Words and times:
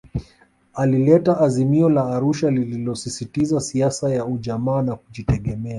Alileta 0.73 1.37
Azimio 1.39 1.89
la 1.89 2.09
Arusha 2.13 2.51
lililosisitiza 2.51 3.59
siasa 3.59 4.09
ya 4.13 4.25
Ujamaa 4.25 4.81
na 4.81 4.95
Kujitegemea 4.95 5.69